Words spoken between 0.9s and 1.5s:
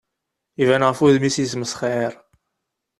wudem-is